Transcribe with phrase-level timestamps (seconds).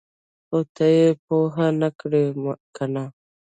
[0.25, 2.23] ـ خو ته یې پوهه نه کړې
[2.75, 3.03] کنه!